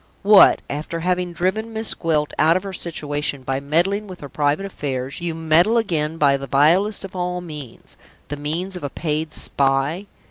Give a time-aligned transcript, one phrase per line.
[0.23, 0.63] What!
[0.67, 5.21] after having driven Miss Gwilt out of her situation by meddling with her private affairs,
[5.21, 7.97] you meddle again by the vilest of all means
[8.29, 10.07] the means of a paid spy?